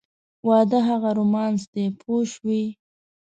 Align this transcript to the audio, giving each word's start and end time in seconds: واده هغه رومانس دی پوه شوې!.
واده 0.47 0.79
هغه 0.89 1.09
رومانس 1.17 1.61
دی 1.73 1.85
پوه 1.99 2.21
شوې!. 2.33 2.63